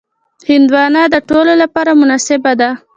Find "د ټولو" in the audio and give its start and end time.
1.13-1.53